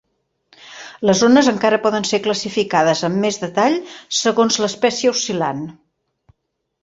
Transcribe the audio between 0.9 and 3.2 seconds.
Les ones encara poden ser classificades